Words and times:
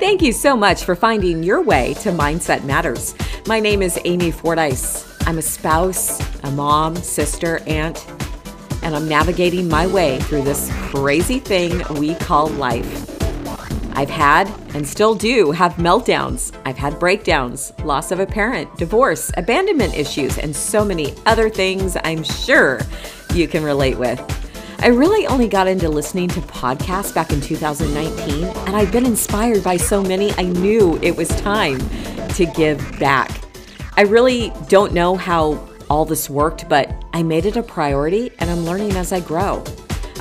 Thank 0.00 0.22
you 0.22 0.32
so 0.32 0.56
much 0.56 0.84
for 0.84 0.96
finding 0.96 1.42
your 1.42 1.60
way 1.60 1.92
to 2.00 2.10
Mindset 2.10 2.64
Matters. 2.64 3.14
My 3.46 3.60
name 3.60 3.82
is 3.82 4.00
Amy 4.06 4.30
Fordyce. 4.30 5.06
I'm 5.26 5.36
a 5.36 5.42
spouse, 5.42 6.18
a 6.42 6.50
mom, 6.50 6.96
sister, 6.96 7.60
aunt, 7.66 8.06
and 8.82 8.96
I'm 8.96 9.06
navigating 9.06 9.68
my 9.68 9.86
way 9.86 10.18
through 10.20 10.40
this 10.44 10.70
crazy 10.88 11.38
thing 11.38 11.82
we 12.00 12.14
call 12.14 12.48
life. 12.48 13.10
I've 13.92 14.08
had 14.08 14.50
and 14.74 14.88
still 14.88 15.14
do 15.14 15.50
have 15.50 15.74
meltdowns. 15.74 16.58
I've 16.64 16.78
had 16.78 16.98
breakdowns, 16.98 17.70
loss 17.84 18.10
of 18.10 18.20
a 18.20 18.26
parent, 18.26 18.74
divorce, 18.78 19.30
abandonment 19.36 19.94
issues, 19.94 20.38
and 20.38 20.56
so 20.56 20.82
many 20.82 21.14
other 21.26 21.50
things 21.50 21.98
I'm 22.04 22.24
sure 22.24 22.80
you 23.34 23.46
can 23.46 23.62
relate 23.62 23.98
with. 23.98 24.18
I 24.82 24.86
really 24.86 25.26
only 25.26 25.46
got 25.46 25.68
into 25.68 25.90
listening 25.90 26.28
to 26.28 26.40
podcasts 26.40 27.14
back 27.14 27.32
in 27.32 27.42
2019, 27.42 28.44
and 28.44 28.74
I've 28.74 28.90
been 28.90 29.04
inspired 29.04 29.62
by 29.62 29.76
so 29.76 30.02
many, 30.02 30.32
I 30.38 30.44
knew 30.44 30.98
it 31.02 31.14
was 31.14 31.28
time 31.28 31.78
to 32.30 32.46
give 32.46 32.98
back. 32.98 33.42
I 33.98 34.02
really 34.02 34.54
don't 34.68 34.94
know 34.94 35.16
how 35.16 35.68
all 35.90 36.06
this 36.06 36.30
worked, 36.30 36.66
but 36.66 36.90
I 37.12 37.22
made 37.22 37.44
it 37.44 37.56
a 37.56 37.62
priority 37.62 38.30
and 38.38 38.48
I'm 38.48 38.64
learning 38.64 38.92
as 38.92 39.12
I 39.12 39.20
grow. 39.20 39.62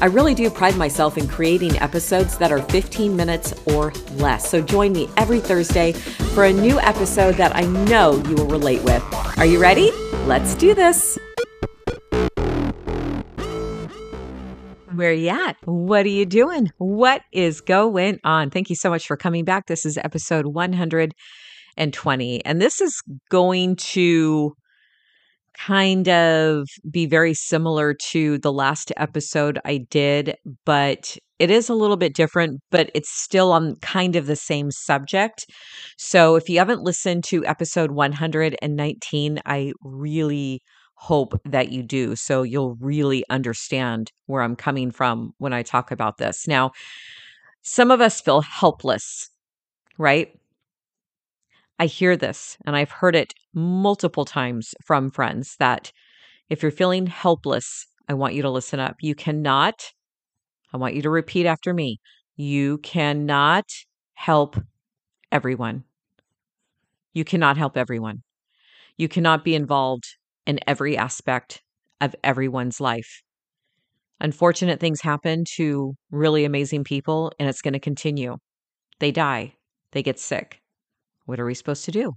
I 0.01 0.07
really 0.07 0.33
do 0.33 0.49
pride 0.49 0.75
myself 0.75 1.17
in 1.17 1.25
creating 1.25 1.77
episodes 1.79 2.37
that 2.39 2.51
are 2.51 2.61
15 2.63 3.15
minutes 3.15 3.53
or 3.65 3.93
less. 4.15 4.49
So 4.49 4.61
join 4.61 4.91
me 4.91 5.07
every 5.15 5.39
Thursday 5.39 5.93
for 5.93 6.43
a 6.43 6.51
new 6.51 6.79
episode 6.81 7.35
that 7.35 7.55
I 7.55 7.61
know 7.61 8.21
you 8.27 8.35
will 8.35 8.47
relate 8.47 8.83
with. 8.83 9.03
Are 9.37 9.45
you 9.45 9.61
ready? 9.61 9.91
Let's 10.25 10.53
do 10.55 10.73
this. 10.73 11.17
Where 14.99 15.13
you 15.13 15.29
at? 15.29 15.55
What 15.63 16.05
are 16.05 16.09
you 16.09 16.25
doing? 16.25 16.73
What 16.77 17.21
is 17.31 17.61
going 17.61 18.19
on? 18.25 18.49
Thank 18.49 18.69
you 18.69 18.75
so 18.75 18.89
much 18.89 19.07
for 19.07 19.15
coming 19.15 19.45
back. 19.45 19.67
This 19.67 19.85
is 19.85 19.97
episode 19.97 20.47
120. 20.47 22.45
And 22.45 22.61
this 22.61 22.81
is 22.81 23.01
going 23.31 23.77
to 23.77 24.51
kind 25.57 26.09
of 26.09 26.67
be 26.91 27.05
very 27.05 27.33
similar 27.33 27.93
to 28.09 28.39
the 28.39 28.51
last 28.51 28.91
episode 28.97 29.57
I 29.63 29.85
did, 29.89 30.35
but 30.65 31.15
it 31.39 31.49
is 31.49 31.69
a 31.69 31.75
little 31.75 31.95
bit 31.95 32.13
different, 32.13 32.59
but 32.69 32.91
it's 32.93 33.09
still 33.09 33.53
on 33.53 33.77
kind 33.77 34.17
of 34.17 34.25
the 34.25 34.35
same 34.35 34.69
subject. 34.69 35.45
So 35.97 36.35
if 36.35 36.49
you 36.49 36.57
haven't 36.59 36.81
listened 36.81 37.23
to 37.29 37.45
episode 37.45 37.91
119, 37.91 39.39
I 39.45 39.71
really 39.81 40.59
hope 40.99 41.39
that 41.45 41.71
you 41.71 41.81
do. 41.81 42.13
So 42.13 42.43
you'll 42.43 42.75
really 42.75 43.23
understand 43.29 44.11
where 44.25 44.41
I'm 44.41 44.57
coming 44.57 44.91
from 44.91 45.33
when 45.37 45.53
I 45.53 45.63
talk 45.63 45.91
about 45.91 46.17
this. 46.17 46.45
Now, 46.45 46.71
some 47.61 47.89
of 47.89 48.01
us 48.01 48.19
feel 48.19 48.41
helpless, 48.41 49.29
right? 49.97 50.37
I 51.79 51.85
hear 51.85 52.17
this 52.17 52.57
and 52.65 52.75
I've 52.75 52.91
heard 52.91 53.15
it 53.15 53.33
multiple 53.53 54.25
times 54.25 54.75
from 54.83 55.09
friends 55.09 55.55
that 55.59 55.93
if 56.49 56.61
you're 56.61 56.69
feeling 56.69 57.07
helpless, 57.07 57.87
I 58.09 58.13
want 58.13 58.33
you 58.33 58.41
to 58.41 58.49
listen 58.49 58.81
up. 58.81 58.97
You 58.99 59.15
cannot, 59.15 59.93
I 60.73 60.77
want 60.77 60.95
you 60.95 61.01
to 61.03 61.09
repeat 61.09 61.45
after 61.45 61.73
me, 61.73 62.01
you 62.35 62.79
cannot 62.79 63.71
help 64.15 64.57
everyone. 65.31 65.85
You 67.13 67.23
cannot 67.23 67.55
help 67.55 67.77
everyone. 67.77 68.23
You 68.97 69.07
cannot 69.07 69.45
be 69.45 69.55
involved 69.55 70.17
in 70.49 70.59
every 70.67 70.97
aspect 70.97 71.61
of 72.01 72.15
everyone's 72.23 72.81
life. 72.81 73.21
Unfortunate 74.19 74.79
things 74.79 75.01
happen 75.01 75.43
to 75.57 75.93
really 76.11 76.43
amazing 76.43 76.83
people, 76.83 77.31
and 77.39 77.47
it's 77.47 77.61
going 77.61 77.73
to 77.75 77.79
continue. 77.79 78.37
They 78.99 79.11
die, 79.11 79.55
they 79.91 80.03
get 80.03 80.19
sick. 80.19 80.61
What 81.25 81.39
are 81.39 81.45
we 81.45 81.53
supposed 81.53 81.85
to 81.85 81.91
do? 81.91 82.13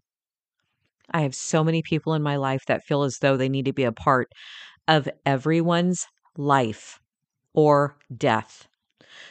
I 1.10 1.20
have 1.22 1.34
so 1.34 1.62
many 1.62 1.82
people 1.82 2.14
in 2.14 2.22
my 2.22 2.36
life 2.36 2.62
that 2.66 2.84
feel 2.84 3.02
as 3.02 3.18
though 3.20 3.36
they 3.36 3.48
need 3.48 3.66
to 3.66 3.72
be 3.72 3.84
a 3.84 3.92
part 3.92 4.28
of 4.88 5.08
everyone's 5.26 6.06
life 6.36 6.98
or 7.54 7.96
death. 8.16 8.68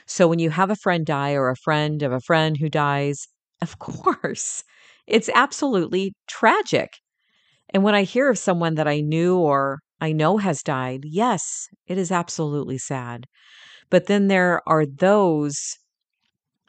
So 0.08 0.28
when 0.28 0.40
you 0.40 0.52
have 0.52 0.72
a 0.72 0.76
friend 0.78 1.06
die 1.06 1.34
or 1.34 1.50
a 1.50 1.58
friend 1.58 2.04
of 2.04 2.12
a 2.14 2.22
friend 2.22 2.58
who 2.58 2.70
dies, 2.70 3.28
of 3.62 3.80
course, 3.80 4.64
it's 5.08 5.30
absolutely 5.34 6.14
tragic. 6.28 6.90
And 7.74 7.84
when 7.84 7.96
I 7.96 8.04
hear 8.04 8.30
of 8.30 8.38
someone 8.38 8.76
that 8.76 8.88
I 8.88 9.02
knew 9.02 9.38
or 9.38 9.80
I 10.00 10.12
know 10.14 10.38
has 10.38 10.64
died, 10.64 11.06
yes, 11.06 11.68
it 11.88 11.98
is 11.98 12.12
absolutely 12.12 12.78
sad. 12.78 13.26
But 13.90 14.08
then 14.08 14.28
there 14.28 14.62
are 14.68 14.86
those 14.86 15.78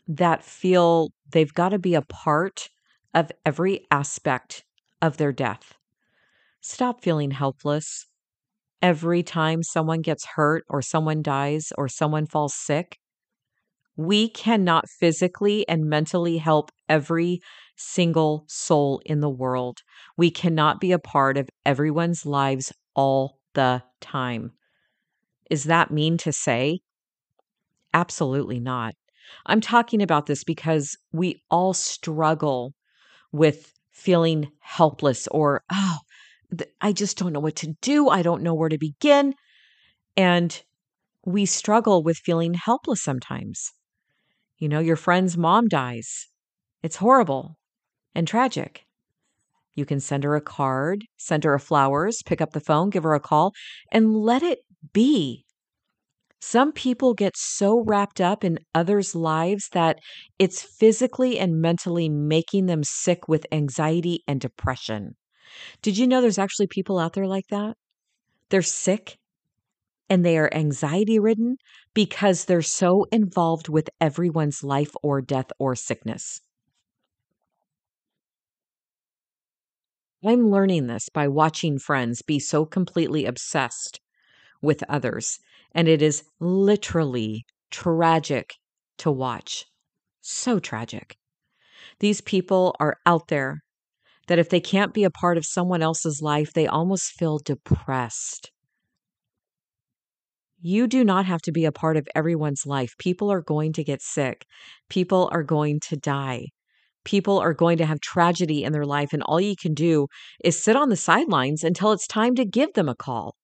that 0.09 0.43
feel 0.43 1.09
they've 1.31 1.53
got 1.55 1.71
to 1.71 1.79
be 1.79 1.95
a 1.95 2.03
part 2.03 2.69
of 3.15 3.31
every 3.45 3.87
aspect 3.91 4.65
of 5.01 5.17
their 5.17 5.33
death. 5.33 5.75
Stop 6.61 7.03
feeling 7.03 7.33
helpless. 7.33 8.07
Every 8.83 9.23
time 9.23 9.63
someone 9.63 10.03
gets 10.03 10.27
hurt 10.37 10.65
or 10.69 10.83
someone 10.83 11.23
dies 11.23 11.73
or 11.79 11.89
someone 11.89 12.27
falls 12.27 12.55
sick, 12.55 12.99
we 13.97 14.29
cannot 14.29 14.89
physically 14.89 15.67
and 15.69 15.85
mentally 15.85 16.39
help 16.39 16.71
every 16.89 17.41
single 17.77 18.45
soul 18.49 19.01
in 19.05 19.21
the 19.21 19.31
world. 19.31 19.79
We 20.17 20.31
cannot 20.31 20.81
be 20.81 20.93
a 20.93 20.99
part 20.99 21.37
of 21.37 21.49
everyone's 21.65 22.25
lives 22.27 22.73
all 22.95 23.39
the 23.55 23.83
time. 24.01 24.53
Is 25.51 25.65
that 25.65 25.91
mean 25.91 26.17
to 26.19 26.33
say? 26.33 26.81
Absolutely 27.95 28.61
not. 28.61 28.95
I'm 29.47 29.61
talking 29.61 30.03
about 30.03 30.27
this 30.27 30.45
because 30.45 30.97
we 31.13 31.43
all 31.51 31.75
struggle 31.75 32.73
with 33.33 33.73
feeling 33.91 34.51
helpless 34.61 35.29
or, 35.29 35.63
oh, 35.73 35.99
I 36.81 36.93
just 36.93 37.19
don't 37.19 37.33
know 37.33 37.41
what 37.41 37.57
to 37.57 37.75
do. 37.81 38.09
I 38.09 38.23
don't 38.23 38.43
know 38.43 38.55
where 38.55 38.69
to 38.69 38.79
begin. 38.79 39.35
And 40.17 40.63
we 41.25 41.47
struggle 41.47 42.03
with 42.03 42.19
feeling 42.19 42.55
helpless 42.55 43.03
sometimes. 43.03 43.73
You 44.59 44.69
know, 44.69 44.81
your 44.81 44.97
friend's 44.97 45.37
mom 45.37 45.69
dies. 45.69 46.29
It's 46.83 46.97
horrible 46.97 47.57
and 48.15 48.27
tragic. 48.27 48.85
You 49.75 49.87
can 49.87 50.01
send 50.01 50.25
her 50.25 50.37
a 50.37 50.41
card, 50.41 51.05
send 51.17 51.45
her 51.45 51.59
flowers, 51.59 52.23
pick 52.25 52.41
up 52.41 52.53
the 52.53 52.61
phone, 52.61 52.91
give 52.91 53.05
her 53.05 53.15
a 53.15 53.21
call, 53.21 53.53
and 53.91 54.15
let 54.15 54.43
it 54.43 54.61
be. 54.93 55.45
Some 56.41 56.73
people 56.73 57.15
get 57.15 57.37
so 57.37 57.83
wrapped 57.87 58.21
up 58.21 58.43
in 58.45 58.59
others' 58.75 59.15
lives 59.15 59.69
that 59.71 60.01
it's 60.39 60.63
physically 60.63 61.39
and 61.39 61.61
mentally 61.61 62.09
making 62.09 62.67
them 62.67 62.83
sick 62.83 63.29
with 63.29 63.47
anxiety 63.53 64.23
and 64.27 64.41
depression. 64.41 65.15
Did 65.83 65.97
you 65.97 66.07
know 66.07 66.21
there's 66.21 66.39
actually 66.39 66.67
people 66.67 66.99
out 66.99 67.13
there 67.13 67.29
like 67.29 67.47
that? 67.51 67.77
They're 68.51 68.63
sick 68.63 69.19
and 70.09 70.27
they 70.27 70.37
are 70.37 70.53
anxiety 70.53 71.19
ridden 71.19 71.57
because 71.95 72.45
they're 72.45 72.61
so 72.63 73.07
involved 73.13 73.69
with 73.69 73.89
everyone's 74.01 74.63
life 74.63 74.93
or 75.03 75.23
death 75.23 75.51
or 75.59 75.75
sickness. 75.75 76.41
I'm 80.25 80.51
learning 80.51 80.87
this 80.87 81.09
by 81.09 81.29
watching 81.29 81.79
friends 81.79 82.23
be 82.23 82.39
so 82.39 82.65
completely 82.65 83.25
obsessed 83.25 84.01
with 84.63 84.83
others, 84.89 85.39
and 85.73 85.89
it 85.89 86.03
is 86.03 86.25
literally 86.41 87.45
tragic 87.71 88.55
to 88.99 89.11
watch. 89.11 89.67
So 90.21 90.59
tragic. 90.59 91.17
These 92.01 92.21
people 92.21 92.77
are 92.81 92.99
out 93.07 93.29
there 93.29 93.63
that 94.29 94.39
if 94.39 94.51
they 94.51 94.61
can't 94.61 94.95
be 94.95 95.05
a 95.05 95.11
part 95.11 95.39
of 95.39 95.47
someone 95.47 95.83
else's 95.83 96.23
life, 96.23 96.53
they 96.53 96.67
almost 96.67 97.13
feel 97.13 97.39
depressed. 97.39 98.51
You 100.61 100.87
do 100.87 101.05
not 101.05 101.27
have 101.27 101.43
to 101.43 101.53
be 101.53 101.65
a 101.65 101.73
part 101.73 101.97
of 101.97 102.09
everyone's 102.15 102.65
life. 102.65 102.97
People 102.99 103.31
are 103.31 103.43
going 103.43 103.73
to 103.75 103.85
get 103.85 104.01
sick. 104.01 104.47
People 104.89 105.29
are 105.33 105.43
going 105.43 105.81
to 105.81 105.97
die 105.97 106.49
people 107.05 107.39
are 107.39 107.55
going 107.55 107.79
to 107.79 107.87
have 107.87 108.01
tragedy 108.01 108.65
in 108.65 108.73
their 108.73 108.87
life, 108.87 109.13
and 109.13 109.23
all 109.23 109.41
you 109.41 109.57
can 109.57 109.75
do 109.75 110.09
is 110.45 110.63
sit 110.63 110.77
on 110.77 110.89
the 110.89 110.97
sidelines 110.97 111.65
until 111.65 111.93
it's 111.93 112.07
time 112.07 112.35
to 112.37 112.45
give 112.45 112.73
them 112.75 112.89
a 112.89 112.95
call. 112.95 113.37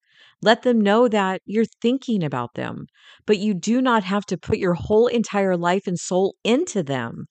Let 0.43 0.63
them 0.63 0.81
know 0.81 1.09
that 1.09 1.43
you're 1.47 1.65
thinking 1.83 2.23
about 2.23 2.55
them, 2.55 2.87
but 3.27 3.39
you 3.39 3.55
do 3.55 3.83
not 3.83 4.05
have 4.05 4.25
to 4.27 4.39
put 4.39 4.59
your 4.59 4.75
whole 4.75 5.09
entire 5.09 5.57
life 5.57 5.87
and 5.87 5.99
soul 5.99 6.37
into 6.45 6.83
them. 6.83 7.27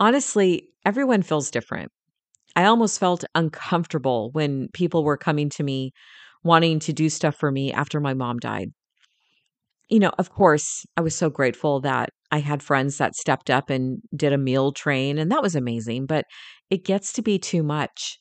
Honestly, 0.00 0.68
everyone 0.84 1.22
feels 1.22 1.50
different. 1.50 1.92
I 2.56 2.64
almost 2.64 2.98
felt 2.98 3.24
uncomfortable 3.34 4.30
when 4.32 4.68
people 4.72 5.04
were 5.04 5.16
coming 5.16 5.50
to 5.50 5.62
me 5.62 5.92
wanting 6.42 6.80
to 6.80 6.92
do 6.92 7.08
stuff 7.08 7.36
for 7.36 7.52
me 7.52 7.72
after 7.72 8.00
my 8.00 8.14
mom 8.14 8.38
died. 8.38 8.70
You 9.88 10.00
know, 10.00 10.12
of 10.18 10.30
course, 10.30 10.84
I 10.96 11.00
was 11.00 11.14
so 11.14 11.30
grateful 11.30 11.80
that 11.80 12.10
I 12.30 12.38
had 12.40 12.62
friends 12.62 12.98
that 12.98 13.16
stepped 13.16 13.50
up 13.50 13.70
and 13.70 14.02
did 14.14 14.32
a 14.32 14.38
meal 14.38 14.72
train, 14.72 15.18
and 15.18 15.30
that 15.30 15.42
was 15.42 15.54
amazing, 15.56 16.06
but 16.06 16.24
it 16.70 16.84
gets 16.84 17.12
to 17.14 17.22
be 17.22 17.38
too 17.38 17.62
much. 17.62 18.18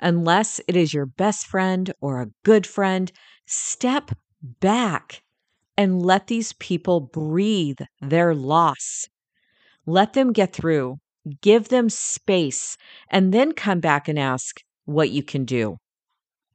Unless 0.00 0.60
it 0.68 0.76
is 0.76 0.94
your 0.94 1.06
best 1.06 1.46
friend 1.46 1.92
or 2.00 2.20
a 2.20 2.30
good 2.44 2.66
friend, 2.66 3.12
step 3.46 4.10
back 4.42 5.22
and 5.76 6.02
let 6.02 6.28
these 6.28 6.52
people 6.54 7.00
breathe 7.00 7.80
their 8.00 8.34
loss. 8.34 9.08
Let 9.86 10.12
them 10.12 10.32
get 10.32 10.52
through, 10.52 10.98
give 11.42 11.68
them 11.68 11.88
space, 11.90 12.76
and 13.10 13.32
then 13.34 13.52
come 13.52 13.80
back 13.80 14.08
and 14.08 14.18
ask 14.18 14.60
what 14.84 15.10
you 15.10 15.22
can 15.22 15.44
do. 15.44 15.78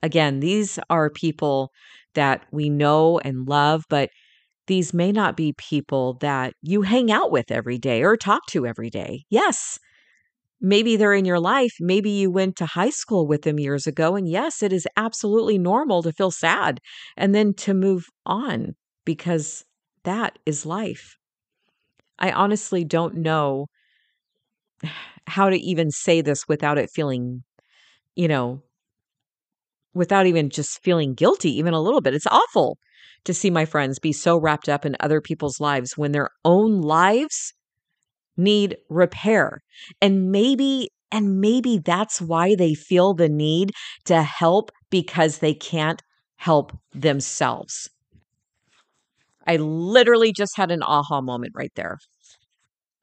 Again, 0.04 0.40
these 0.40 0.80
are 0.90 1.10
people 1.10 1.72
that 2.14 2.46
we 2.52 2.70
know 2.70 3.20
and 3.20 3.48
love, 3.48 3.86
but 3.90 4.10
these 4.68 4.94
may 4.94 5.12
not 5.12 5.36
be 5.38 5.54
people 5.58 6.16
that 6.22 6.54
you 6.62 6.84
hang 6.84 7.12
out 7.12 7.32
with 7.32 7.52
every 7.52 7.78
day 7.78 8.04
or 8.04 8.18
talk 8.18 8.46
to 8.48 8.66
every 8.66 8.90
day. 8.90 9.26
Yes, 9.30 9.80
maybe 10.62 10.96
they're 10.98 11.14
in 11.14 11.26
your 11.26 11.40
life. 11.40 11.74
Maybe 11.80 12.10
you 12.12 12.32
went 12.32 12.56
to 12.58 12.66
high 12.66 12.90
school 12.92 13.28
with 13.28 13.44
them 13.44 13.60
years 13.60 13.88
ago. 13.88 14.16
And 14.16 14.28
yes, 14.28 14.64
it 14.64 14.74
is 14.74 14.88
absolutely 14.98 15.58
normal 15.58 16.04
to 16.04 16.14
feel 16.14 16.32
sad 16.32 16.80
and 17.18 17.34
then 17.36 17.54
to 17.56 17.74
move 17.74 18.06
on 18.26 18.76
because 19.06 19.66
that 20.04 20.40
is 20.46 20.66
life. 20.66 21.18
I 22.20 22.32
honestly 22.32 22.86
don't 22.86 23.16
know 23.18 23.68
how 25.28 25.50
to 25.50 25.58
even 25.58 25.92
say 25.92 26.22
this 26.22 26.48
without 26.48 26.78
it 26.78 26.90
feeling, 26.94 27.44
you 28.16 28.28
know, 28.28 28.64
without 29.94 30.26
even 30.26 30.50
just 30.50 30.82
feeling 30.84 31.14
guilty, 31.14 31.52
even 31.58 31.74
a 31.74 31.82
little 31.82 32.02
bit. 32.02 32.14
It's 32.14 32.28
awful 32.28 32.78
to 33.26 33.34
see 33.34 33.50
my 33.50 33.66
friends 33.66 34.00
be 34.00 34.14
so 34.14 34.38
wrapped 34.38 34.70
up 34.70 34.86
in 34.86 34.96
other 35.00 35.22
people's 35.22 35.60
lives 35.60 35.98
when 35.98 36.12
their 36.12 36.30
own 36.44 36.82
lives 36.82 37.54
need 38.38 38.78
repair. 38.90 39.60
And 40.02 40.32
maybe, 40.32 40.90
and 41.12 41.40
maybe 41.40 41.78
that's 41.78 42.22
why 42.22 42.56
they 42.56 42.74
feel 42.74 43.14
the 43.14 43.30
need 43.30 43.72
to 44.06 44.24
help 44.24 44.72
because 44.90 45.40
they 45.40 45.54
can't 45.54 46.02
help 46.38 46.72
themselves. 46.94 47.90
I 49.46 49.58
literally 49.58 50.32
just 50.32 50.56
had 50.56 50.72
an 50.72 50.84
aha 50.84 51.22
moment 51.22 51.54
right 51.56 51.72
there. 51.76 51.98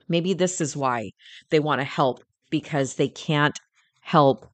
Maybe 0.09 0.33
this 0.33 0.61
is 0.61 0.77
why 0.77 1.11
they 1.51 1.61
want 1.61 1.81
to 1.81 1.85
help 1.85 2.23
because 2.51 2.95
they 2.95 3.09
can't 3.09 3.59
help 4.01 4.51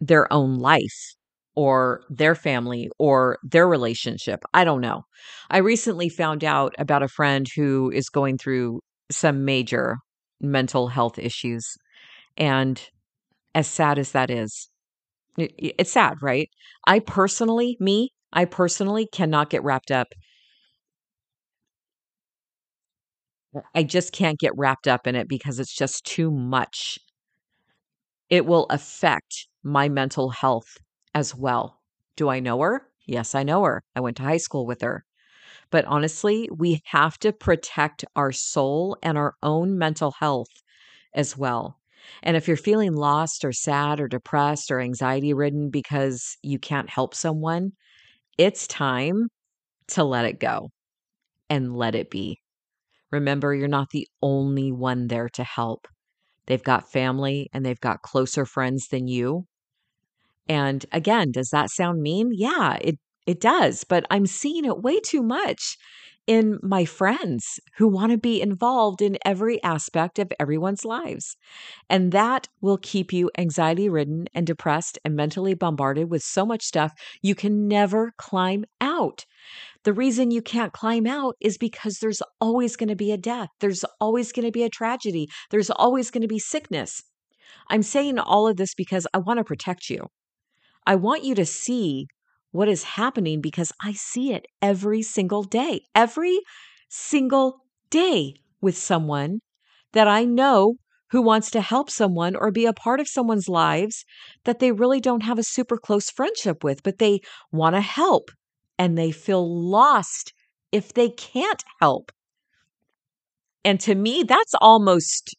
their 0.00 0.32
own 0.32 0.58
life 0.58 1.14
or 1.54 2.02
their 2.08 2.34
family 2.34 2.90
or 2.98 3.38
their 3.42 3.66
relationship. 3.66 4.40
I 4.54 4.64
don't 4.64 4.80
know. 4.80 5.02
I 5.50 5.58
recently 5.58 6.08
found 6.08 6.44
out 6.44 6.74
about 6.78 7.02
a 7.02 7.08
friend 7.08 7.46
who 7.56 7.90
is 7.90 8.08
going 8.08 8.38
through 8.38 8.80
some 9.10 9.44
major 9.44 9.96
mental 10.40 10.88
health 10.88 11.18
issues. 11.18 11.66
And 12.36 12.82
as 13.54 13.68
sad 13.68 13.98
as 13.98 14.12
that 14.12 14.30
is, 14.30 14.68
it, 15.38 15.52
it's 15.58 15.92
sad, 15.92 16.18
right? 16.22 16.50
I 16.86 17.00
personally, 17.00 17.76
me, 17.80 18.10
I 18.32 18.46
personally 18.46 19.08
cannot 19.12 19.50
get 19.50 19.64
wrapped 19.64 19.90
up. 19.90 20.08
I 23.74 23.82
just 23.82 24.12
can't 24.12 24.38
get 24.38 24.52
wrapped 24.56 24.86
up 24.86 25.06
in 25.06 25.14
it 25.14 25.28
because 25.28 25.58
it's 25.58 25.74
just 25.74 26.04
too 26.04 26.30
much. 26.30 26.98
It 28.30 28.46
will 28.46 28.64
affect 28.70 29.48
my 29.62 29.88
mental 29.88 30.30
health 30.30 30.78
as 31.14 31.34
well. 31.34 31.80
Do 32.16 32.28
I 32.28 32.40
know 32.40 32.60
her? 32.60 32.86
Yes, 33.06 33.34
I 33.34 33.42
know 33.42 33.64
her. 33.64 33.82
I 33.96 34.00
went 34.00 34.16
to 34.18 34.22
high 34.22 34.36
school 34.38 34.66
with 34.66 34.82
her. 34.82 35.04
But 35.70 35.84
honestly, 35.86 36.48
we 36.54 36.82
have 36.86 37.18
to 37.20 37.32
protect 37.32 38.04
our 38.16 38.32
soul 38.32 38.96
and 39.02 39.18
our 39.18 39.34
own 39.42 39.78
mental 39.78 40.12
health 40.12 40.50
as 41.14 41.36
well. 41.36 41.78
And 42.22 42.36
if 42.36 42.48
you're 42.48 42.56
feeling 42.56 42.94
lost 42.94 43.44
or 43.44 43.52
sad 43.52 44.00
or 44.00 44.08
depressed 44.08 44.70
or 44.70 44.80
anxiety 44.80 45.34
ridden 45.34 45.70
because 45.70 46.36
you 46.42 46.58
can't 46.58 46.90
help 46.90 47.14
someone, 47.14 47.72
it's 48.38 48.66
time 48.68 49.28
to 49.88 50.04
let 50.04 50.26
it 50.26 50.40
go 50.40 50.70
and 51.50 51.76
let 51.76 51.94
it 51.94 52.10
be. 52.10 52.40
Remember, 53.10 53.54
you're 53.54 53.68
not 53.68 53.90
the 53.90 54.08
only 54.22 54.72
one 54.72 55.08
there 55.08 55.28
to 55.30 55.44
help. 55.44 55.88
They've 56.48 56.64
got 56.64 56.90
family 56.92 57.50
and 57.54 57.64
they've 57.66 57.80
got 57.80 58.02
closer 58.02 58.46
friends 58.46 58.88
than 58.88 59.08
you. 59.08 59.46
And 60.48 60.84
again, 60.92 61.30
does 61.32 61.50
that 61.50 61.70
sound 61.70 62.02
mean? 62.02 62.30
Yeah, 62.32 62.78
it 62.80 62.98
it 63.26 63.40
does, 63.40 63.84
but 63.84 64.06
I'm 64.10 64.24
seeing 64.26 64.64
it 64.64 64.80
way 64.82 65.00
too 65.00 65.22
much 65.22 65.76
in 66.26 66.58
my 66.62 66.86
friends 66.86 67.60
who 67.76 67.86
want 67.86 68.10
to 68.12 68.18
be 68.18 68.40
involved 68.40 69.02
in 69.02 69.18
every 69.24 69.62
aspect 69.62 70.18
of 70.18 70.32
everyone's 70.40 70.84
lives. 70.84 71.36
And 71.90 72.12
that 72.12 72.48
will 72.60 72.78
keep 72.78 73.12
you 73.14 73.30
anxiety 73.38 73.88
ridden 73.88 74.28
and 74.34 74.46
depressed 74.46 74.98
and 75.04 75.16
mentally 75.16 75.54
bombarded 75.54 76.10
with 76.10 76.22
so 76.22 76.46
much 76.46 76.64
stuff 76.64 76.92
you 77.22 77.34
can 77.34 77.68
never 77.68 78.12
climb 78.18 78.66
out. 78.80 79.26
The 79.88 79.94
reason 79.94 80.30
you 80.30 80.42
can't 80.42 80.74
climb 80.74 81.06
out 81.06 81.36
is 81.40 81.56
because 81.56 81.96
there's 81.96 82.20
always 82.42 82.76
going 82.76 82.90
to 82.90 82.94
be 82.94 83.10
a 83.10 83.16
death. 83.16 83.48
There's 83.60 83.86
always 84.02 84.32
going 84.32 84.44
to 84.44 84.52
be 84.52 84.62
a 84.62 84.68
tragedy. 84.68 85.28
There's 85.48 85.70
always 85.70 86.10
going 86.10 86.20
to 86.20 86.28
be 86.28 86.38
sickness. 86.38 87.04
I'm 87.70 87.82
saying 87.82 88.18
all 88.18 88.46
of 88.46 88.58
this 88.58 88.74
because 88.74 89.06
I 89.14 89.18
want 89.18 89.38
to 89.38 89.44
protect 89.44 89.88
you. 89.88 90.08
I 90.86 90.96
want 90.96 91.24
you 91.24 91.34
to 91.36 91.46
see 91.46 92.06
what 92.50 92.68
is 92.68 92.82
happening 92.82 93.40
because 93.40 93.72
I 93.82 93.94
see 93.94 94.34
it 94.34 94.44
every 94.60 95.00
single 95.00 95.42
day, 95.42 95.80
every 95.94 96.38
single 96.90 97.62
day 97.88 98.34
with 98.60 98.76
someone 98.76 99.38
that 99.94 100.06
I 100.06 100.26
know 100.26 100.74
who 101.12 101.22
wants 101.22 101.50
to 101.52 101.62
help 101.62 101.88
someone 101.88 102.36
or 102.36 102.50
be 102.50 102.66
a 102.66 102.74
part 102.74 103.00
of 103.00 103.08
someone's 103.08 103.48
lives 103.48 104.04
that 104.44 104.58
they 104.58 104.70
really 104.70 105.00
don't 105.00 105.22
have 105.22 105.38
a 105.38 105.42
super 105.42 105.78
close 105.78 106.10
friendship 106.10 106.62
with, 106.62 106.82
but 106.82 106.98
they 106.98 107.20
want 107.50 107.74
to 107.74 107.80
help 107.80 108.30
and 108.78 108.96
they 108.96 109.10
feel 109.10 109.46
lost 109.70 110.32
if 110.72 110.94
they 110.94 111.10
can't 111.10 111.64
help. 111.80 112.12
And 113.64 113.80
to 113.80 113.94
me, 113.94 114.22
that's 114.22 114.54
almost 114.60 115.34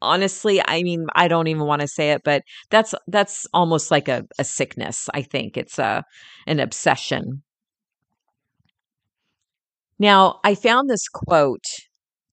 honestly 0.00 0.60
i 0.66 0.82
mean 0.82 1.06
i 1.14 1.26
don't 1.26 1.48
even 1.48 1.64
want 1.66 1.80
to 1.82 1.88
say 1.88 2.12
it 2.12 2.22
but 2.24 2.42
that's 2.70 2.94
that's 3.08 3.46
almost 3.52 3.90
like 3.90 4.08
a, 4.08 4.24
a 4.38 4.44
sickness 4.44 5.08
i 5.14 5.22
think. 5.22 5.56
It's 5.56 5.78
a 5.78 6.04
an 6.46 6.60
obsession. 6.60 7.42
Now 9.98 10.40
i 10.44 10.54
found 10.54 10.88
this 10.88 11.08
quote 11.08 11.64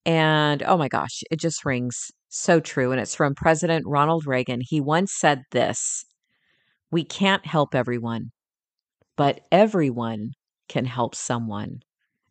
and 0.05 0.63
oh 0.63 0.77
my 0.77 0.87
gosh 0.87 1.23
it 1.31 1.39
just 1.39 1.65
rings 1.65 2.11
so 2.29 2.59
true 2.59 2.91
and 2.91 3.01
it's 3.01 3.15
from 3.15 3.33
president 3.35 3.85
ronald 3.87 4.25
reagan. 4.27 4.61
He 4.61 4.79
once 4.81 5.13
said 5.15 5.41
this 5.51 6.05
we 6.91 7.03
can't 7.03 7.45
help 7.45 7.75
everyone 7.75 8.31
but 9.17 9.41
everyone 9.51 10.31
can 10.69 10.85
help 10.85 11.15
someone 11.15 11.81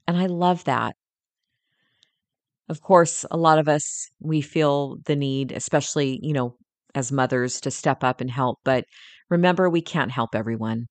and 0.08 0.16
i 0.18 0.26
love 0.26 0.64
that 0.64 0.96
of 2.68 2.80
course, 2.80 3.24
a 3.30 3.36
lot 3.36 3.58
of 3.58 3.68
us, 3.68 4.08
we 4.20 4.40
feel 4.40 4.96
the 5.04 5.16
need, 5.16 5.52
especially, 5.52 6.18
you 6.22 6.32
know, 6.32 6.56
as 6.94 7.12
mothers, 7.12 7.60
to 7.60 7.70
step 7.70 8.02
up 8.02 8.20
and 8.20 8.30
help. 8.30 8.58
But 8.64 8.84
remember, 9.30 9.68
we 9.68 9.82
can't 9.82 10.10
help 10.10 10.34
everyone. 10.34 10.86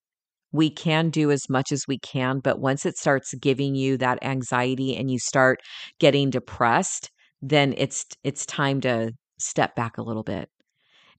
We 0.52 0.70
can 0.72 1.12
do 1.12 1.32
as 1.32 1.50
much 1.50 1.72
as 1.72 1.86
we 1.88 2.00
can, 2.00 2.40
but 2.40 2.60
once 2.60 2.86
it 2.86 2.98
starts 2.98 3.34
giving 3.36 3.76
you 3.76 3.98
that 3.98 4.24
anxiety 4.24 4.96
and 4.98 5.12
you 5.12 5.20
start 5.20 5.60
getting 6.00 6.30
depressed, 6.32 7.12
then 7.42 7.74
it's 7.78 8.06
it's 8.24 8.46
time 8.46 8.82
to 8.82 9.12
step 9.40 9.76
back 9.76 9.98
a 9.98 10.04
little 10.04 10.24
bit. 10.24 10.50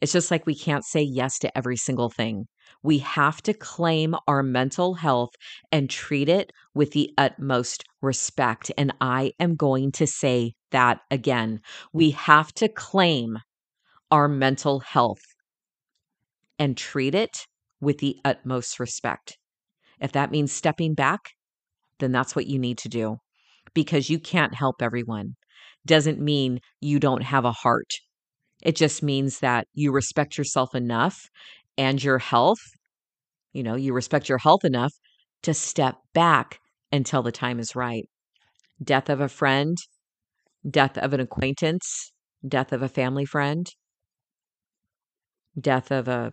It's 0.01 0.13
just 0.13 0.31
like 0.31 0.47
we 0.47 0.57
can't 0.57 0.85
say 0.85 1.03
yes 1.03 1.39
to 1.41 1.57
every 1.59 1.77
single 1.77 2.11
thing. 2.11 2.47
We 2.85 2.99
have 2.99 3.43
to 3.43 3.55
claim 3.55 4.15
our 4.29 4.45
mental 4.45 4.95
health 4.95 5.33
and 5.73 5.91
treat 5.91 6.29
it 6.29 6.53
with 6.75 6.93
the 6.93 7.11
utmost 7.19 7.83
respect. 8.03 8.71
And 8.79 8.93
I 9.01 9.33
am 9.41 9.57
going 9.57 9.91
to 9.93 10.07
say 10.07 10.53
that 10.71 11.01
again. 11.11 11.61
We 11.93 12.13
have 12.13 12.53
to 12.55 12.69
claim 12.69 13.39
our 14.11 14.29
mental 14.29 14.81
health 14.81 15.23
and 16.59 16.77
treat 16.77 17.15
it 17.15 17.47
with 17.81 17.99
the 17.99 18.17
utmost 18.25 18.79
respect. 18.79 19.39
If 20.01 20.13
that 20.13 20.31
means 20.31 20.53
stepping 20.53 20.95
back, 20.95 21.21
then 22.01 22.13
that's 22.13 22.37
what 22.37 22.47
you 22.47 22.59
need 22.59 22.79
to 22.79 22.89
do 22.89 23.19
because 23.75 24.11
you 24.11 24.19
can't 24.19 24.55
help 24.55 24.83
everyone. 24.83 25.37
Doesn't 25.87 26.21
mean 26.21 26.61
you 26.81 27.01
don't 27.01 27.23
have 27.23 27.45
a 27.45 27.53
heart. 27.53 27.93
It 28.63 28.77
just 28.77 29.03
means 29.03 29.41
that 29.41 29.67
you 29.75 29.93
respect 29.93 30.39
yourself 30.39 30.75
enough 30.75 31.29
and 31.77 32.03
your 32.03 32.19
health. 32.19 32.61
You 33.55 33.63
know, 33.63 33.77
you 33.77 33.95
respect 33.95 34.29
your 34.29 34.39
health 34.39 34.65
enough 34.67 34.93
to 35.45 35.55
step 35.55 35.97
back 36.15 36.61
until 36.93 37.23
the 37.23 37.33
time 37.33 37.59
is 37.61 37.75
right. 37.77 38.09
Death 38.83 39.11
of 39.11 39.21
a 39.21 39.29
friend, 39.29 39.79
death 40.69 40.99
of 40.99 41.13
an 41.15 41.21
acquaintance, 41.21 42.13
death 42.47 42.73
of 42.73 42.83
a 42.83 42.89
family 42.89 43.25
friend, 43.25 43.71
death 45.61 45.91
of 45.91 46.09
a 46.09 46.33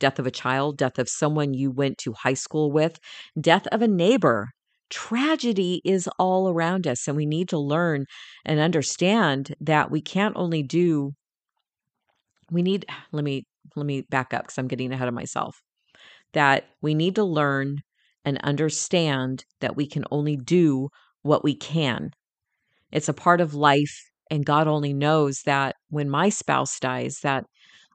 death 0.00 0.18
of 0.18 0.26
a 0.26 0.32
child, 0.32 0.78
death 0.78 0.98
of 0.98 1.08
someone 1.08 1.54
you 1.54 1.70
went 1.70 1.98
to 1.98 2.14
high 2.14 2.34
school 2.34 2.72
with, 2.72 2.98
death 3.40 3.66
of 3.68 3.82
a 3.82 3.88
neighbor. 3.88 4.50
Tragedy 4.90 5.82
is 5.84 6.08
all 6.18 6.48
around 6.50 6.86
us, 6.86 7.08
and 7.08 7.16
we 7.16 7.26
need 7.26 7.48
to 7.50 7.58
learn 7.58 8.06
and 8.44 8.60
understand 8.60 9.54
that 9.60 9.90
we 9.90 10.00
can't 10.02 10.36
only 10.36 10.62
do 10.62 11.12
we 12.50 12.62
need 12.62 12.86
let 13.12 13.24
me 13.24 13.44
let 13.76 13.86
me 13.86 14.02
back 14.02 14.32
up 14.34 14.42
because 14.44 14.58
I'm 14.58 14.68
getting 14.68 14.92
ahead 14.92 15.08
of 15.08 15.14
myself. 15.14 15.56
That 16.34 16.66
we 16.82 16.94
need 16.94 17.16
to 17.16 17.24
learn 17.24 17.80
and 18.24 18.38
understand 18.38 19.44
that 19.60 19.76
we 19.76 19.86
can 19.86 20.04
only 20.10 20.36
do 20.36 20.90
what 21.22 21.42
we 21.42 21.54
can. 21.56 22.10
It's 22.92 23.08
a 23.08 23.14
part 23.14 23.40
of 23.40 23.54
life 23.54 24.10
And 24.30 24.44
God 24.44 24.66
only 24.66 24.92
knows 24.92 25.42
that 25.44 25.76
when 25.90 26.08
my 26.08 26.28
spouse 26.28 26.78
dies, 26.80 27.20
that 27.22 27.44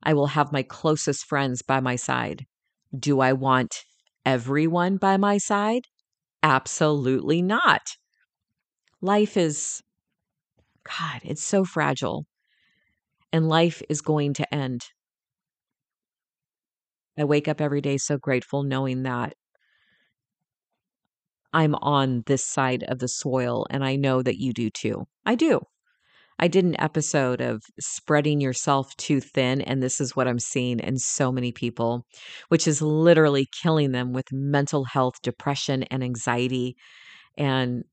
I 0.04 0.14
will 0.14 0.28
have 0.28 0.52
my 0.54 0.64
closest 0.64 1.26
friends 1.26 1.62
by 1.62 1.80
my 1.80 1.96
side. 1.96 2.46
Do 2.98 3.20
I 3.20 3.34
want 3.34 3.84
everyone 4.26 4.98
by 4.98 5.18
my 5.18 5.38
side? 5.38 5.86
Absolutely 6.44 7.42
not. 7.42 7.82
Life 9.02 9.36
is, 9.38 9.82
God, 10.84 11.22
it's 11.24 11.44
so 11.44 11.66
fragile. 11.66 12.26
And 13.34 13.48
life 13.50 13.82
is 13.90 14.02
going 14.02 14.34
to 14.36 14.54
end. 14.54 14.86
I 17.20 17.26
wake 17.26 17.48
up 17.48 17.62
every 17.62 17.82
day 17.82 17.98
so 17.98 18.18
grateful 18.18 18.64
knowing 18.64 19.04
that 19.04 19.36
I'm 21.54 21.76
on 21.76 22.24
this 22.28 22.46
side 22.46 22.84
of 22.84 23.00
the 23.00 23.08
soil, 23.08 23.66
and 23.70 23.84
I 23.84 23.96
know 23.96 24.22
that 24.22 24.38
you 24.38 24.54
do 24.54 24.70
too. 24.70 25.08
I 25.26 25.36
do. 25.36 25.62
I 26.40 26.48
did 26.50 26.66
an 26.66 26.80
episode 26.82 27.42
of 27.42 27.64
spreading 27.80 28.42
yourself 28.42 28.96
too 28.98 29.22
thin, 29.22 29.62
and 29.62 29.84
this 29.84 30.02
is 30.02 30.16
what 30.16 30.28
I'm 30.28 30.40
seeing 30.40 30.80
in 30.80 30.98
so 31.00 31.32
many 31.32 31.52
people, 31.52 32.06
which 32.50 32.68
is 32.68 32.82
literally 32.82 33.48
killing 33.64 33.92
them 33.94 34.14
with 34.14 34.32
mental 34.32 34.86
health, 34.86 35.16
depression, 35.24 35.84
and 35.84 36.04
anxiety. 36.04 36.76
And 37.38 37.86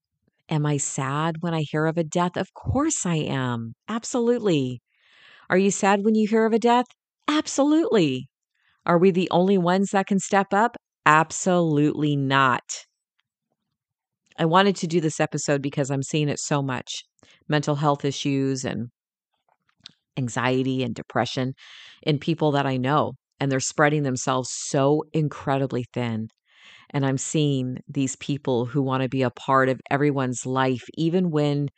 am 0.51 0.67
I 0.67 0.79
sad 0.79 1.39
when 1.43 1.55
I 1.55 1.63
hear 1.63 1.87
of 1.87 1.99
a 1.99 2.05
death? 2.05 2.37
Of 2.37 2.55
course 2.55 3.07
I 3.07 3.17
am. 3.17 3.75
Absolutely. 3.89 4.83
Are 5.51 5.59
you 5.59 5.71
sad 5.71 6.05
when 6.05 6.15
you 6.17 6.29
hear 6.29 6.47
of 6.47 6.53
a 6.55 6.59
death? 6.61 6.87
Absolutely. 7.29 8.29
Are 8.87 8.97
we 8.99 9.11
the 9.11 9.29
only 9.31 9.59
ones 9.59 9.91
that 9.91 10.07
can 10.07 10.19
step 10.19 10.55
up? 10.55 10.77
Absolutely 11.05 12.17
not. 12.17 12.87
I 14.39 14.45
wanted 14.47 14.77
to 14.77 14.87
do 14.87 15.01
this 15.01 15.21
episode 15.21 15.61
because 15.63 15.91
I'm 15.91 16.03
seeing 16.03 16.29
it 16.31 16.39
so 16.41 16.63
much 16.63 17.05
mental 17.49 17.75
health 17.77 18.03
issues 18.05 18.65
and 18.65 18.89
anxiety 20.17 20.83
and 20.83 20.95
depression 20.95 21.55
in 22.03 22.19
people 22.19 22.53
that 22.53 22.67
I 22.67 22.77
know. 22.77 23.13
And 23.39 23.53
they're 23.53 23.61
spreading 23.61 24.03
themselves 24.03 24.51
so 24.51 25.05
incredibly 25.13 25.85
thin. 25.93 26.29
And 26.91 27.07
I'm 27.07 27.19
seeing 27.19 27.79
these 27.89 28.17
people 28.17 28.67
who 28.67 28.83
want 28.83 29.03
to 29.03 29.09
be 29.11 29.23
a 29.23 29.31
part 29.31 29.69
of 29.69 29.81
everyone's 29.91 30.47
life, 30.47 30.85
even 30.97 31.31
when, 31.31 31.69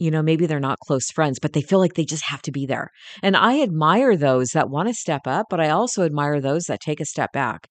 you 0.00 0.10
know, 0.10 0.22
maybe 0.22 0.46
they're 0.46 0.58
not 0.58 0.80
close 0.80 1.10
friends, 1.10 1.38
but 1.38 1.52
they 1.52 1.62
feel 1.62 1.78
like 1.78 1.94
they 1.94 2.04
just 2.04 2.24
have 2.24 2.42
to 2.42 2.50
be 2.50 2.66
there. 2.66 2.90
And 3.22 3.36
I 3.36 3.60
admire 3.62 4.16
those 4.16 4.48
that 4.48 4.70
want 4.70 4.88
to 4.88 4.94
step 4.94 5.22
up, 5.26 5.46
but 5.50 5.60
I 5.60 5.68
also 5.68 6.04
admire 6.04 6.40
those 6.40 6.64
that 6.64 6.80
take 6.80 7.00
a 7.00 7.04
step 7.04 7.32
back. 7.32 7.68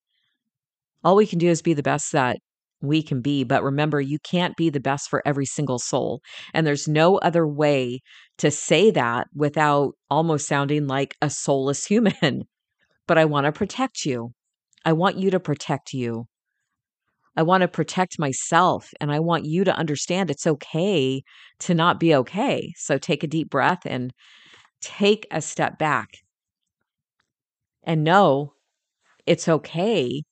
All 1.03 1.15
we 1.15 1.25
can 1.25 1.39
do 1.39 1.48
is 1.48 1.62
be 1.62 1.74
the 1.74 1.83
best 1.83 2.12
that 2.12 2.38
we 2.81 3.01
can 3.03 3.21
be. 3.21 3.43
But 3.43 3.63
remember, 3.63 4.00
you 4.00 4.19
can't 4.19 4.55
be 4.55 4.69
the 4.69 4.79
best 4.79 5.09
for 5.09 5.21
every 5.25 5.45
single 5.45 5.79
soul. 5.79 6.21
And 6.53 6.65
there's 6.65 6.88
no 6.88 7.17
other 7.17 7.48
way 7.48 8.00
to 8.38 8.51
say 8.51 8.91
that 8.91 9.27
without 9.36 9.93
almost 10.09 10.48
sounding 10.48 10.88
like 10.88 11.15
a 11.21 11.29
soulless 11.29 11.86
human. 11.88 12.43
but 13.07 13.17
I 13.19 13.25
want 13.25 13.45
to 13.45 13.53
protect 13.53 14.05
you. 14.05 14.31
I 14.86 14.93
want 14.93 15.17
you 15.17 15.31
to 15.31 15.41
protect 15.41 15.93
you. 15.93 16.27
I 17.36 17.43
want 17.43 17.62
to 17.62 17.67
protect 17.67 18.19
myself 18.19 18.91
and 19.01 19.12
I 19.12 19.19
want 19.19 19.45
you 19.45 19.63
to 19.63 19.75
understand 19.75 20.29
it's 20.29 20.48
okay 20.48 21.24
to 21.59 21.74
not 21.74 22.00
be 22.00 22.13
okay. 22.15 22.74
So 22.77 22.98
take 22.98 23.24
a 23.24 23.27
deep 23.27 23.50
breath 23.50 23.81
and 23.86 24.13
take 24.81 25.27
a 25.31 25.41
step 25.41 25.79
back 25.79 26.09
and 27.83 28.03
know 28.03 28.53
it's 29.25 29.48
okay 29.48 30.24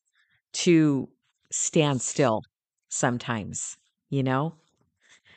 to 0.53 1.09
stand 1.51 2.01
still 2.01 2.43
sometimes, 2.89 3.77
you 4.09 4.23
know? 4.23 4.55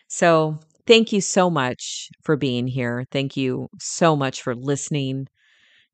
So, 0.08 0.60
thank 0.86 1.12
you 1.12 1.20
so 1.20 1.50
much 1.50 2.10
for 2.22 2.36
being 2.36 2.66
here. 2.66 3.06
Thank 3.12 3.36
you 3.36 3.68
so 3.80 4.16
much 4.16 4.42
for 4.42 4.54
listening 4.54 5.28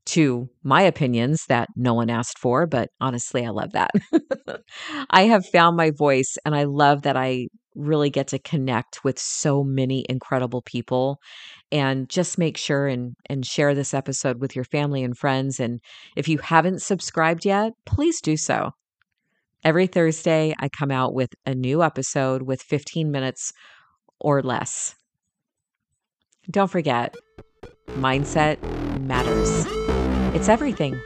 to 0.06 0.48
my 0.62 0.82
opinions 0.82 1.44
that 1.48 1.68
no 1.76 1.94
one 1.94 2.10
asked 2.10 2.38
for, 2.38 2.66
but 2.66 2.90
honestly, 3.00 3.44
I 3.44 3.50
love 3.50 3.72
that. 3.72 3.90
I 5.10 5.22
have 5.22 5.46
found 5.46 5.76
my 5.76 5.90
voice 5.90 6.36
and 6.44 6.54
I 6.54 6.64
love 6.64 7.02
that 7.02 7.16
I 7.16 7.48
really 7.74 8.08
get 8.08 8.28
to 8.28 8.38
connect 8.38 9.04
with 9.04 9.18
so 9.18 9.62
many 9.62 10.06
incredible 10.08 10.62
people 10.62 11.18
and 11.70 12.08
just 12.08 12.38
make 12.38 12.56
sure 12.56 12.86
and 12.86 13.14
and 13.28 13.44
share 13.44 13.74
this 13.74 13.92
episode 13.92 14.40
with 14.40 14.56
your 14.56 14.64
family 14.64 15.04
and 15.04 15.18
friends 15.18 15.60
and 15.60 15.80
if 16.16 16.26
you 16.26 16.38
haven't 16.38 16.80
subscribed 16.80 17.44
yet, 17.44 17.72
please 17.84 18.20
do 18.20 18.36
so. 18.36 18.70
Every 19.62 19.86
Thursday, 19.86 20.54
I 20.58 20.68
come 20.68 20.90
out 20.90 21.12
with 21.12 21.30
a 21.44 21.54
new 21.54 21.82
episode 21.82 22.42
with 22.42 22.62
15 22.62 23.10
minutes 23.10 23.52
or 24.20 24.40
less. 24.42 24.94
Don't 26.48 26.70
forget, 26.70 27.16
mindset 27.96 28.62
matters. 29.00 29.85
It's 30.36 30.50
everything. 30.50 31.00